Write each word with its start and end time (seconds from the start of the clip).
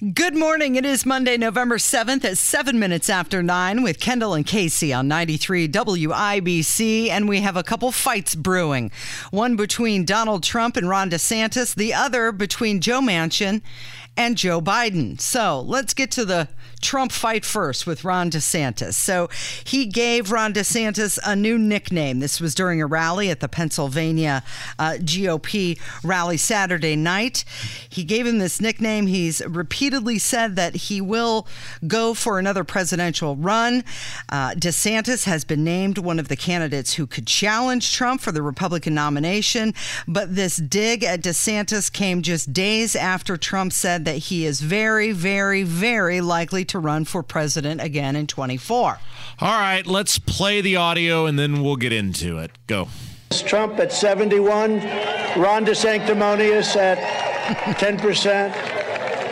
Good 0.00 0.34
morning. 0.34 0.76
It 0.76 0.86
is 0.86 1.04
Monday, 1.04 1.36
November 1.36 1.76
7th 1.76 2.24
at 2.24 2.38
7 2.38 2.78
minutes 2.78 3.10
after 3.10 3.42
9 3.42 3.82
with 3.82 4.00
Kendall 4.00 4.32
and 4.32 4.46
Casey 4.46 4.94
on 4.94 5.08
93 5.08 5.68
WIBC. 5.68 7.10
And 7.10 7.28
we 7.28 7.42
have 7.42 7.54
a 7.54 7.62
couple 7.62 7.92
fights 7.92 8.34
brewing 8.34 8.92
one 9.30 9.56
between 9.56 10.06
Donald 10.06 10.42
Trump 10.42 10.78
and 10.78 10.88
Ron 10.88 11.10
DeSantis, 11.10 11.74
the 11.74 11.92
other 11.92 12.32
between 12.32 12.80
Joe 12.80 13.02
Manchin 13.02 13.60
and 14.16 14.36
Joe 14.36 14.60
Biden. 14.60 15.20
So 15.20 15.60
let's 15.60 15.94
get 15.94 16.10
to 16.12 16.24
the 16.24 16.48
Trump 16.80 17.12
fight 17.12 17.44
first 17.44 17.86
with 17.86 18.04
Ron 18.04 18.30
DeSantis. 18.30 18.94
So 18.94 19.28
he 19.64 19.86
gave 19.86 20.32
Ron 20.32 20.52
DeSantis 20.52 21.18
a 21.24 21.36
new 21.36 21.58
nickname. 21.58 22.20
This 22.20 22.40
was 22.40 22.54
during 22.54 22.80
a 22.80 22.86
rally 22.86 23.30
at 23.30 23.40
the 23.40 23.48
Pennsylvania 23.48 24.42
uh, 24.78 24.96
GOP 24.98 25.78
rally 26.02 26.36
Saturday 26.36 26.96
night. 26.96 27.44
He 27.88 28.04
gave 28.04 28.26
him 28.26 28.38
this 28.38 28.60
nickname. 28.60 29.06
He's 29.06 29.40
repeatedly 29.90 30.18
said 30.18 30.54
that 30.54 30.76
he 30.76 31.00
will 31.00 31.48
go 31.84 32.14
for 32.14 32.38
another 32.38 32.62
presidential 32.62 33.34
run. 33.34 33.82
Uh, 34.28 34.50
DeSantis 34.50 35.24
has 35.24 35.44
been 35.44 35.64
named 35.64 35.98
one 35.98 36.20
of 36.20 36.28
the 36.28 36.36
candidates 36.36 36.94
who 36.94 37.08
could 37.08 37.26
challenge 37.26 37.92
Trump 37.92 38.20
for 38.20 38.30
the 38.30 38.40
Republican 38.40 38.94
nomination. 38.94 39.74
But 40.06 40.36
this 40.36 40.58
dig 40.58 41.02
at 41.02 41.22
DeSantis 41.22 41.92
came 41.92 42.22
just 42.22 42.52
days 42.52 42.94
after 42.94 43.36
Trump 43.36 43.72
said 43.72 44.04
that 44.04 44.16
he 44.16 44.46
is 44.46 44.60
very, 44.60 45.10
very, 45.10 45.64
very 45.64 46.20
likely 46.20 46.64
to 46.66 46.78
run 46.78 47.04
for 47.04 47.24
president 47.24 47.80
again 47.80 48.14
in 48.14 48.28
24. 48.28 49.00
All 49.40 49.60
right, 49.60 49.84
let's 49.84 50.20
play 50.20 50.60
the 50.60 50.76
audio 50.76 51.26
and 51.26 51.36
then 51.36 51.64
we'll 51.64 51.74
get 51.74 51.92
into 51.92 52.38
it. 52.38 52.52
Go. 52.68 52.86
Trump 53.30 53.80
at 53.80 53.92
71, 53.92 54.74
Ron 55.36 55.64
DeSanctimonious 55.66 56.76
at 56.76 56.98
10%, 57.78 58.79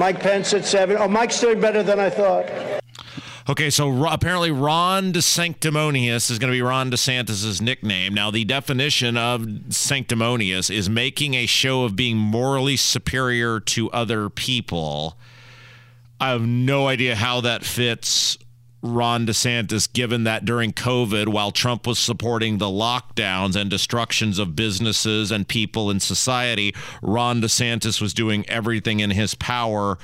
Mike 0.00 0.18
Pence 0.18 0.54
at 0.54 0.64
7. 0.64 0.96
Oh, 0.96 1.08
Mike's 1.08 1.38
doing 1.38 1.60
better 1.60 1.82
than 1.82 2.00
I 2.00 2.08
thought. 2.08 2.46
Okay, 3.50 3.68
so 3.68 4.06
apparently 4.06 4.50
Ron 4.50 5.12
DeSanctimonious 5.12 6.30
is 6.30 6.38
going 6.38 6.50
to 6.50 6.56
be 6.56 6.62
Ron 6.62 6.90
DeSantis' 6.90 7.60
nickname. 7.60 8.14
Now, 8.14 8.30
the 8.30 8.46
definition 8.46 9.18
of 9.18 9.46
sanctimonious 9.68 10.70
is 10.70 10.88
making 10.88 11.34
a 11.34 11.44
show 11.44 11.84
of 11.84 11.96
being 11.96 12.16
morally 12.16 12.78
superior 12.78 13.60
to 13.60 13.90
other 13.90 14.30
people. 14.30 15.18
I 16.18 16.30
have 16.30 16.46
no 16.46 16.88
idea 16.88 17.14
how 17.14 17.42
that 17.42 17.62
fits 17.62 18.38
Ron 18.82 19.26
DeSantis, 19.26 19.92
given 19.92 20.24
that 20.24 20.44
during 20.44 20.72
COVID, 20.72 21.28
while 21.28 21.50
Trump 21.50 21.86
was 21.86 21.98
supporting 21.98 22.58
the 22.58 22.66
lockdowns 22.66 23.54
and 23.56 23.68
destructions 23.68 24.38
of 24.38 24.56
businesses 24.56 25.30
and 25.30 25.46
people 25.46 25.90
in 25.90 26.00
society, 26.00 26.74
Ron 27.02 27.42
DeSantis 27.42 28.00
was 28.00 28.14
doing 28.14 28.48
everything 28.48 29.00
in 29.00 29.10
his 29.10 29.34
power 29.34 29.98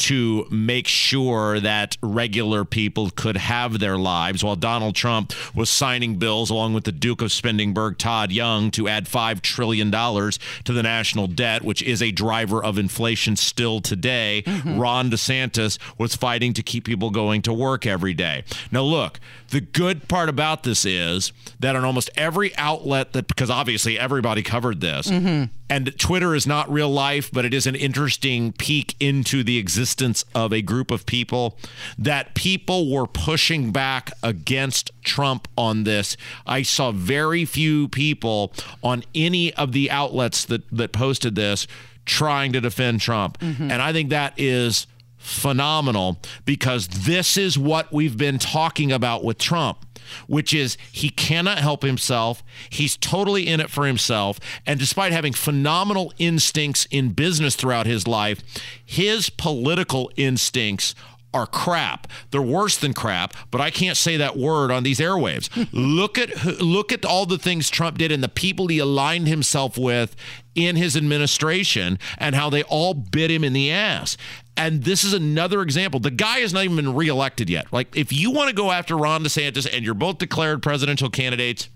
to 0.00 0.46
make 0.50 0.86
sure 0.86 1.60
that 1.60 1.98
regular 2.02 2.64
people 2.64 3.10
could 3.10 3.36
have 3.36 3.78
their 3.78 3.98
lives 3.98 4.42
while 4.42 4.56
Donald 4.56 4.94
Trump 4.94 5.32
was 5.54 5.68
signing 5.68 6.16
bills 6.16 6.48
along 6.48 6.72
with 6.72 6.84
the 6.84 6.92
Duke 6.92 7.20
of 7.20 7.28
Spendingburg, 7.28 7.98
Todd 7.98 8.32
Young, 8.32 8.70
to 8.70 8.88
add 8.88 9.04
$5 9.04 9.42
trillion 9.42 9.90
to 9.90 10.72
the 10.72 10.82
national 10.82 11.26
debt, 11.26 11.62
which 11.62 11.82
is 11.82 12.02
a 12.02 12.10
driver 12.12 12.64
of 12.64 12.78
inflation 12.78 13.36
still 13.36 13.80
today. 13.80 14.42
Mm-hmm. 14.46 14.78
Ron 14.78 15.10
DeSantis 15.10 15.78
was 15.98 16.14
fighting 16.14 16.54
to 16.54 16.62
keep 16.62 16.84
people 16.84 17.10
going 17.10 17.42
to 17.42 17.52
work 17.52 17.84
every 17.84 18.14
day. 18.14 18.44
Now, 18.72 18.82
look, 18.82 19.20
the 19.50 19.60
good 19.60 20.08
part 20.08 20.30
about 20.30 20.62
this 20.62 20.86
is 20.86 21.32
that 21.58 21.76
on 21.76 21.84
almost 21.84 22.08
every 22.16 22.56
outlet 22.56 23.12
that, 23.12 23.28
because 23.28 23.50
obviously 23.50 23.98
everybody 23.98 24.42
covered 24.42 24.80
this, 24.80 25.08
mm-hmm 25.08 25.56
and 25.70 25.96
Twitter 25.98 26.34
is 26.34 26.46
not 26.46 26.70
real 26.70 26.90
life, 26.90 27.30
but 27.32 27.44
it 27.44 27.54
is 27.54 27.66
an 27.66 27.76
interesting 27.76 28.52
peek 28.52 28.96
into 28.98 29.44
the 29.44 29.56
existence 29.56 30.24
of 30.34 30.52
a 30.52 30.60
group 30.60 30.90
of 30.90 31.06
people 31.06 31.56
that 31.96 32.34
people 32.34 32.92
were 32.92 33.06
pushing 33.06 33.70
back 33.70 34.10
against 34.22 34.90
Trump 35.02 35.46
on 35.56 35.84
this. 35.84 36.16
I 36.44 36.62
saw 36.62 36.90
very 36.90 37.44
few 37.44 37.88
people 37.88 38.52
on 38.82 39.04
any 39.14 39.54
of 39.54 39.72
the 39.72 39.90
outlets 39.90 40.44
that 40.46 40.68
that 40.70 40.92
posted 40.92 41.36
this 41.36 41.66
trying 42.04 42.52
to 42.52 42.60
defend 42.60 43.00
Trump. 43.00 43.38
Mm-hmm. 43.38 43.70
And 43.70 43.80
I 43.80 43.92
think 43.92 44.10
that 44.10 44.34
is 44.36 44.88
phenomenal 45.16 46.18
because 46.44 46.88
this 46.88 47.36
is 47.36 47.56
what 47.56 47.92
we've 47.92 48.16
been 48.16 48.38
talking 48.38 48.90
about 48.90 49.22
with 49.22 49.38
Trump 49.38 49.84
which 50.26 50.54
is 50.54 50.76
he 50.92 51.10
cannot 51.10 51.58
help 51.58 51.82
himself. 51.82 52.42
He's 52.68 52.96
totally 52.96 53.46
in 53.46 53.60
it 53.60 53.70
for 53.70 53.86
himself. 53.86 54.40
And 54.66 54.78
despite 54.78 55.12
having 55.12 55.32
phenomenal 55.32 56.12
instincts 56.18 56.86
in 56.90 57.12
business 57.12 57.56
throughout 57.56 57.86
his 57.86 58.06
life, 58.06 58.40
his 58.84 59.30
political 59.30 60.10
instincts 60.16 60.94
are 61.32 61.46
crap. 61.46 62.08
They're 62.30 62.42
worse 62.42 62.76
than 62.76 62.92
crap, 62.92 63.34
but 63.50 63.60
I 63.60 63.70
can't 63.70 63.96
say 63.96 64.16
that 64.16 64.36
word 64.36 64.70
on 64.70 64.82
these 64.82 64.98
airwaves. 64.98 65.48
look 65.72 66.18
at 66.18 66.60
look 66.60 66.92
at 66.92 67.04
all 67.04 67.26
the 67.26 67.38
things 67.38 67.70
Trump 67.70 67.98
did 67.98 68.10
and 68.10 68.22
the 68.22 68.28
people 68.28 68.66
he 68.66 68.78
aligned 68.78 69.28
himself 69.28 69.78
with 69.78 70.16
in 70.54 70.76
his 70.76 70.96
administration 70.96 71.98
and 72.18 72.34
how 72.34 72.50
they 72.50 72.62
all 72.64 72.94
bit 72.94 73.30
him 73.30 73.44
in 73.44 73.52
the 73.52 73.70
ass. 73.70 74.16
And 74.56 74.82
this 74.82 75.04
is 75.04 75.14
another 75.14 75.62
example. 75.62 76.00
The 76.00 76.10
guy 76.10 76.40
has 76.40 76.52
not 76.52 76.64
even 76.64 76.76
been 76.76 76.94
reelected 76.94 77.48
yet. 77.48 77.72
Like, 77.72 77.96
if 77.96 78.12
you 78.12 78.30
want 78.30 78.48
to 78.48 78.54
go 78.54 78.70
after 78.70 78.96
Ron 78.96 79.24
DeSantis 79.24 79.72
and 79.72 79.84
you're 79.84 79.94
both 79.94 80.18
declared 80.18 80.62
presidential 80.62 81.08
candidates, 81.08 81.70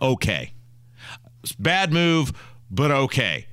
okay. 0.00 0.54
Bad 1.58 1.92
move, 1.92 2.32
but 2.70 2.90
okay. 2.90 3.46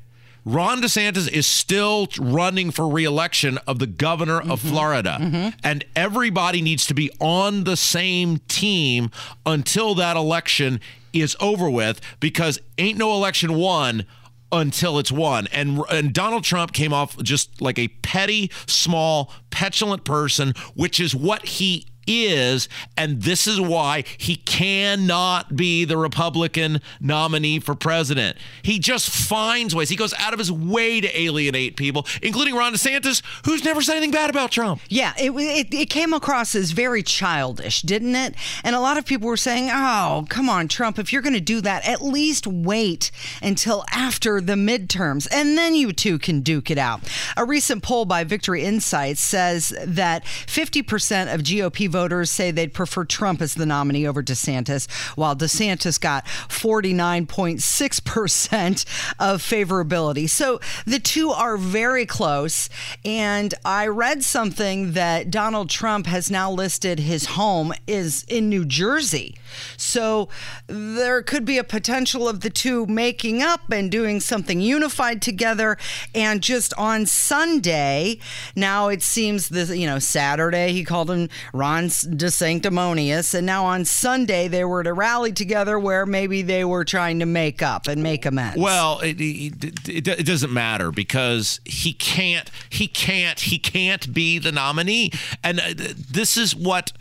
Ron 0.46 0.82
DeSantis 0.82 1.28
is 1.28 1.48
still 1.48 2.08
running 2.20 2.70
for 2.70 2.88
reelection 2.88 3.58
of 3.68 3.80
the 3.80 3.88
governor 3.88 4.40
of 4.40 4.60
mm-hmm. 4.62 4.70
Florida. 4.70 5.18
Mm-hmm. 5.20 5.58
And 5.64 5.84
everybody 5.96 6.62
needs 6.62 6.86
to 6.86 6.94
be 6.94 7.10
on 7.20 7.64
the 7.64 7.76
same 7.76 8.38
team 8.48 9.10
until 9.46 9.96
that 9.96 10.16
election 10.16 10.80
is 11.14 11.36
over 11.40 11.70
with 11.70 12.00
because 12.20 12.60
ain't 12.78 12.98
no 12.98 13.14
election 13.14 13.56
won 13.56 14.06
until 14.52 15.00
it's 15.00 15.12
won. 15.12 15.48
And 15.52 15.82
and 15.90 16.14
Donald 16.14 16.44
Trump 16.44 16.74
came 16.74 16.94
off 16.94 17.18
just 17.24 17.62
like 17.62 17.80
a 17.80 17.88
petty, 17.88 18.52
small, 18.68 19.32
petulant 19.50 20.04
person, 20.04 20.54
which 20.76 21.00
is 21.00 21.16
what 21.16 21.46
he 21.46 21.88
is, 22.08 22.70
and 22.98 23.22
this 23.22 23.48
is 23.48 23.60
why 23.60 24.04
he 24.18 24.36
cannot 24.36 25.56
be 25.56 25.86
the 25.86 25.98
Republican 25.98 26.82
nominee 27.00 27.60
for 27.60 27.76
president. 27.76 28.38
He 28.62 28.80
just 28.80 29.10
finds 29.10 29.76
ways. 29.76 29.90
He 29.90 29.96
goes 29.96 30.14
out 30.16 30.34
of 30.34 30.40
his 30.40 30.52
way 30.52 31.02
to 31.02 31.20
alienate 31.20 31.76
people, 31.78 32.06
including 32.22 32.56
Ron 32.56 32.74
DeSantis, 32.74 33.22
who's 33.46 33.64
never 33.64 33.82
said 33.82 33.94
anything 33.94 34.12
bad 34.12 34.30
about 34.30 34.52
Trump. 34.52 34.82
Yeah, 34.90 35.14
it, 35.18 35.32
it, 35.32 35.74
it 35.74 35.90
came 35.90 36.14
across 36.14 36.56
as 36.56 36.72
very 36.72 37.04
childish, 37.04 37.82
didn't 37.82 38.16
it? 38.16 38.36
And 38.64 38.76
a 38.76 38.80
lot 38.80 38.98
of 38.98 39.06
people 39.06 39.28
were 39.28 39.38
saying, 39.38 39.70
oh, 39.72 40.26
come 40.30 40.50
on, 40.50 40.68
Trump, 40.68 41.00
if 41.00 41.12
you're 41.12 41.22
going 41.22 41.34
to 41.34 41.42
do 41.42 41.62
that, 41.62 41.88
at 41.88 42.02
least 42.02 42.48
wait 42.48 43.12
until 43.42 43.84
after 43.92 44.42
the 44.42 44.54
midterms, 44.54 45.28
and 45.32 45.58
then 45.58 45.76
you 45.76 45.94
two 45.94 46.20
can 46.20 46.42
duke 46.42 46.70
it 46.72 46.78
out. 46.78 47.02
A 47.38 47.46
recent 47.46 47.84
poll 47.84 48.06
by 48.06 48.24
Victory 48.24 48.64
Insights 48.64 49.22
says 49.22 49.74
that 49.86 50.24
50% 50.26 51.34
of 51.34 51.42
GOP 51.42 51.90
voters 51.96 52.30
say 52.30 52.52
they'd 52.52 52.74
prefer 52.74 53.06
Trump 53.06 53.42
as 53.42 53.54
the 53.54 53.66
nominee 53.66 54.06
over 54.06 54.22
DeSantis, 54.22 54.92
while 55.16 55.34
DeSantis 55.34 55.98
got 55.98 56.26
49.6% 56.26 58.86
of 59.18 59.42
favorability. 59.42 60.30
So 60.30 60.60
the 60.86 61.00
two 61.00 61.30
are 61.30 61.56
very 61.56 62.06
close. 62.06 62.68
And 63.06 63.54
I 63.64 63.88
read 63.88 64.26
something 64.26 64.92
that 64.92 65.32
Donald 65.32 65.70
Trump 65.70 66.08
has 66.08 66.30
now 66.30 66.52
listed 66.52 67.00
his 67.00 67.28
home 67.28 67.72
is 67.88 68.26
in 68.28 68.50
New 68.50 68.66
Jersey. 68.66 69.38
So 69.78 70.28
there 70.68 71.22
could 71.22 71.46
be 71.46 71.58
a 71.58 71.64
potential 71.64 72.28
of 72.28 72.42
the 72.42 72.50
two 72.50 72.86
making 72.88 73.42
up 73.42 73.72
and 73.72 73.90
doing 73.90 74.20
something 74.20 74.60
unified 74.60 75.22
together. 75.22 75.78
And 76.14 76.44
just 76.44 76.74
on 76.78 77.06
Sunday, 77.06 78.20
now 78.54 78.90
it 78.90 79.02
seems 79.02 79.48
this, 79.48 79.70
you 79.70 79.88
know, 79.88 80.00
Saturday 80.00 80.74
he 80.74 80.84
called 80.84 81.10
him 81.10 81.30
Ron 81.54 81.85
DeSanctimonious, 81.90 83.34
and 83.34 83.46
now 83.46 83.66
on 83.66 83.86
Sunday 83.86 84.48
they 84.48 84.64
were 84.64 84.84
to 84.84 84.94
rally 84.94 85.32
together 85.32 85.80
where 85.80 86.06
maybe 86.06 86.42
they 86.42 86.66
were 86.66 86.86
trying 86.86 87.20
to 87.20 87.26
make 87.26 87.62
up 87.62 87.88
and 87.88 88.02
make 88.04 88.26
amends. 88.26 88.58
Well, 88.58 89.00
it, 89.00 89.20
it, 89.20 89.88
it, 89.90 90.08
it 90.08 90.26
doesn't 90.26 90.54
matter 90.54 90.92
because 90.92 91.60
he 91.66 91.94
can't, 91.94 92.50
he 92.70 92.88
can't, 92.88 93.40
he 93.40 93.58
can't 93.60 94.14
be 94.14 94.40
the 94.40 94.52
nominee, 94.52 95.12
and 95.44 95.60
uh, 95.60 95.74
this 95.76 96.38
is 96.38 96.56
what 96.56 96.92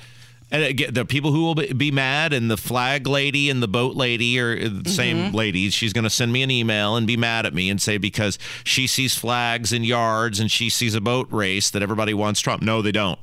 And 0.50 0.78
the 0.78 1.04
people 1.04 1.32
who 1.32 1.42
will 1.44 1.54
be 1.54 1.90
mad, 1.90 2.32
and 2.32 2.50
the 2.50 2.56
flag 2.56 3.06
lady 3.06 3.50
and 3.50 3.62
the 3.62 3.66
boat 3.68 3.96
lady 3.96 4.38
are 4.38 4.68
the 4.68 4.88
same 4.90 5.16
Mm-hmm. 5.16 5.36
ladies. 5.36 5.74
She's 5.74 5.92
going 5.92 6.04
to 6.04 6.10
send 6.10 6.32
me 6.32 6.42
an 6.42 6.50
email 6.50 6.96
and 6.96 7.06
be 7.06 7.16
mad 7.16 7.46
at 7.46 7.54
me 7.54 7.70
and 7.70 7.80
say 7.80 7.98
because 7.98 8.38
she 8.64 8.86
sees 8.86 9.16
flags 9.16 9.72
in 9.72 9.84
yards 9.84 10.38
and 10.40 10.50
she 10.50 10.68
sees 10.70 10.94
a 10.94 11.00
boat 11.00 11.28
race 11.30 11.70
that 11.70 11.82
everybody 11.82 12.14
wants 12.14 12.40
Trump. 12.40 12.62
No, 12.62 12.82
they 12.82 12.92
don't. 12.92 13.18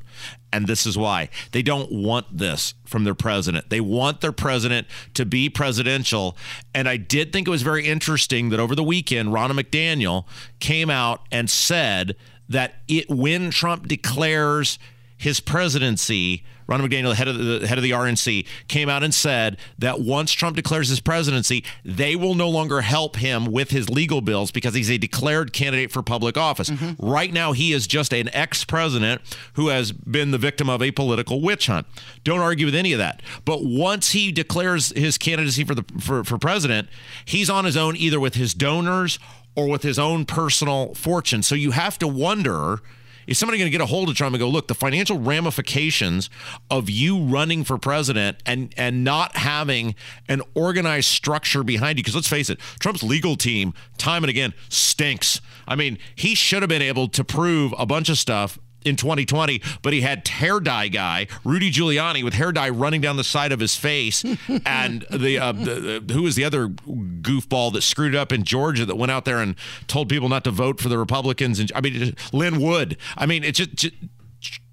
And 0.54 0.68
this 0.68 0.86
is 0.86 0.98
why 0.98 1.30
they 1.52 1.62
don't 1.62 1.92
want 1.92 2.38
this 2.38 2.74
from 2.86 3.06
their 3.06 3.16
president. 3.16 3.70
They 3.70 3.82
want 3.82 4.22
their 4.22 4.34
president 4.34 4.88
to 5.14 5.26
be 5.26 5.50
presidential. 5.50 6.36
And 6.74 6.90
I 6.90 6.98
did 6.98 7.32
think 7.32 7.48
it 7.48 7.52
was 7.52 7.62
very 7.62 7.86
interesting 7.88 8.50
that 8.50 8.60
over 8.60 8.76
the 8.76 8.84
weekend, 8.84 9.30
Ronna 9.30 9.58
McDaniel 9.58 10.26
came 10.60 10.90
out 10.90 11.22
and 11.32 11.50
said 11.50 12.16
that 12.50 12.76
it 12.90 13.10
when 13.10 13.50
Trump 13.52 13.88
declares 13.88 14.78
his 15.22 15.40
presidency, 15.40 16.44
Ron 16.66 16.82
McDaniel, 16.82 17.14
head 17.14 17.28
of 17.28 17.38
the 17.38 17.68
head 17.68 17.78
of 17.78 17.84
the 17.84 17.92
RNC, 17.92 18.48
came 18.68 18.90
out 18.90 19.04
and 19.04 19.14
said 19.14 19.58
that 19.78 20.02
once 20.02 20.32
Trump 20.32 20.56
declares 20.56 20.90
his 20.90 21.00
presidency, 21.00 21.64
they 21.86 22.16
will 22.16 22.34
no 22.34 22.50
longer 22.50 22.82
help 22.82 23.18
him 23.18 23.46
with 23.46 23.70
his 23.70 23.88
legal 23.88 24.22
bills 24.22 24.50
because 24.52 24.74
he's 24.74 24.90
a 24.90 24.98
declared 24.98 25.54
candidate 25.54 25.92
for 25.92 26.02
public 26.02 26.38
office. 26.38 26.72
Mm-hmm. 26.72 27.06
Right 27.06 27.32
now, 27.32 27.52
he 27.52 27.72
is 27.72 27.86
just 27.86 28.14
an 28.14 28.34
ex-president 28.34 29.22
who 29.54 29.68
has 29.68 29.92
been 29.92 30.32
the 30.32 30.40
victim 30.40 30.72
of 30.72 30.82
a 30.82 30.90
political 30.90 31.40
witch 31.40 31.68
hunt. 31.68 31.86
Don't 32.24 32.40
argue 32.40 32.66
with 32.66 32.74
any 32.74 32.92
of 32.92 32.98
that. 32.98 33.22
But 33.46 33.64
once 33.64 34.14
he 34.14 34.32
declares 34.32 34.90
his 34.96 35.20
candidacy 35.20 35.64
for 35.64 35.76
the 35.76 35.86
for, 36.00 36.24
for 36.24 36.40
president, 36.40 36.90
he's 37.26 37.48
on 37.48 37.66
his 37.66 37.78
own 37.78 37.96
either 37.96 38.20
with 38.20 38.34
his 38.34 38.56
donors 38.56 39.20
or 39.56 39.68
with 39.68 39.84
his 39.84 40.00
own 40.00 40.26
personal 40.26 40.96
fortune. 40.96 41.44
So 41.44 41.54
you 41.54 41.72
have 41.72 42.00
to 42.00 42.08
wonder 42.08 42.82
is 43.28 43.38
somebody 43.38 43.58
going 43.58 43.68
to 43.68 43.72
get 43.72 43.82
a 43.82 43.86
hold 43.86 44.10
of 44.10 44.16
Trump 44.16 44.34
and 44.34 44.40
go, 44.40 44.50
look, 44.50 44.68
the 44.68 44.76
financial 44.76 45.20
ramifications 45.20 46.30
of 46.70 46.90
you 46.90 47.20
running 47.20 47.64
for 47.64 47.78
president 47.78 48.38
and 48.46 48.74
and 48.78 49.04
not 49.04 49.38
having 49.38 49.96
an 50.28 50.42
organized 50.54 51.10
structure 51.10 51.64
behind 51.64 51.98
you? 51.98 52.04
Because 52.04 52.16
let's 52.16 52.28
face 52.28 52.50
it, 52.50 52.60
Trump's 52.80 53.04
legal 53.04 53.36
team, 53.36 53.74
time 53.98 54.24
and 54.24 54.30
again, 54.30 54.54
stinks. 54.70 55.42
I 55.68 55.76
mean, 55.76 55.98
he 56.16 56.36
should 56.36 56.62
have 56.62 56.70
been 56.70 56.82
able 56.82 57.08
to 57.10 57.24
prove 57.24 57.74
a 57.78 57.86
bunch 57.86 58.10
of 58.10 58.18
stuff 58.18 58.58
in 58.86 58.95
2020, 58.95 59.62
but 59.81 59.94
he 59.94 60.01
had 60.01 60.28
hair 60.28 60.60
dye 60.60 60.88
guy 60.88 61.28
Rudy 61.44 61.72
Giuliani 61.72 62.24
with 62.24 62.33
hair 62.33 62.51
dye 62.51 62.69
running 62.69 63.01
down 63.01 63.18
the 63.18 63.24
side 63.24 63.51
of 63.51 63.60
his 63.60 63.75
face, 63.75 64.24
and 64.66 65.06
the, 65.10 65.38
uh, 65.38 65.51
the, 65.51 66.01
the 66.06 66.13
who 66.13 66.24
was 66.24 66.36
the 66.36 66.44
other 66.44 66.68
goofball 66.68 67.74
that 67.74 67.81
screwed 67.81 68.16
up 68.16 68.31
in 68.31 68.44
Georgia 68.44 68.86
that 68.86 68.95
went 68.95 69.12
out 69.12 69.25
there 69.25 69.39
and 69.39 69.56
told 69.88 70.10
people 70.10 70.30
not 70.30 70.44
to 70.44 70.51
vote 70.51 70.80
for 70.80 70.89
the 70.89 70.98
Republicans, 70.98 71.60
and 71.60 71.72
I 71.75 71.81
mean 71.81 72.16
Lin 72.31 72.62
Wood. 72.62 72.98
I 73.18 73.25
mean 73.25 73.44
it's 73.44 73.57
just, 73.57 73.75
just 73.75 73.94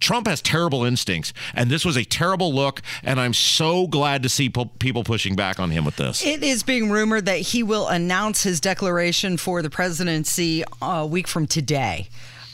Trump 0.01 0.27
has 0.27 0.41
terrible 0.41 0.85
instincts, 0.85 1.33
and 1.55 1.71
this 1.71 1.85
was 1.85 1.97
a 1.97 2.05
terrible 2.05 2.53
look. 2.55 2.81
And 3.03 3.21
I'm 3.21 3.35
so 3.35 3.87
glad 3.87 4.23
to 4.23 4.29
see 4.29 4.49
po- 4.49 4.67
people 4.79 5.05
pushing 5.05 5.37
back 5.37 5.61
on 5.61 5.71
him 5.71 5.85
with 5.85 5.97
this. 5.97 6.25
It 6.25 6.43
is 6.43 6.63
being 6.63 6.91
rumored 6.91 7.27
that 7.27 7.41
he 7.41 7.63
will 7.63 7.89
announce 7.89 8.43
his 8.43 8.61
declaration 8.61 9.37
for 9.37 9.61
the 9.61 9.71
presidency 9.71 10.65
a 10.81 11.07
week 11.07 11.27
from 11.27 11.47
today. 11.47 12.09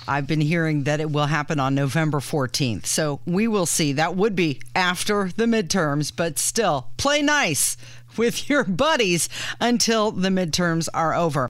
I've 0.07 0.27
been 0.27 0.41
hearing 0.41 0.85
that 0.85 1.01
it 1.01 1.11
will 1.11 1.27
happen 1.27 1.59
on 1.59 1.75
November 1.75 2.19
14th. 2.19 2.87
So 2.87 3.21
we 3.27 3.49
will 3.49 3.67
see. 3.67 3.93
That 3.93 4.17
would 4.17 4.37
be 4.37 4.61
after 4.75 5.31
the 5.37 5.47
midterms, 5.47 6.13
but 6.15 6.39
still, 6.39 6.89
play 6.97 7.23
nice 7.23 7.77
with 8.17 8.49
your 8.49 8.65
buddies 8.65 9.29
until 9.61 10.11
the 10.11 10.29
midterms 10.29 10.89
are 10.95 11.15
over. 11.15 11.43